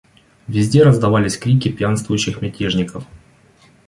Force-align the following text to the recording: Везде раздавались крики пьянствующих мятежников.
Везде 0.47 0.81
раздавались 0.81 1.37
крики 1.37 1.69
пьянствующих 1.69 2.41
мятежников. 2.41 3.05